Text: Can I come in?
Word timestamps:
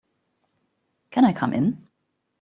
Can 1.11 1.25
I 1.25 1.31
come 1.33 1.53
in? 1.53 1.87